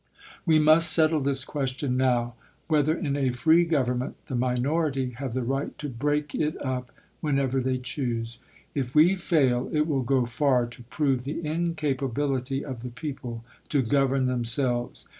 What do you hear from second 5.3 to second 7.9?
the right to break it up whenever they